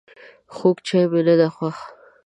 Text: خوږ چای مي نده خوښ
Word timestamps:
خوږ 0.55 0.77
چای 0.87 1.05
مي 1.11 1.21
نده 1.27 1.47
خوښ 1.55 1.77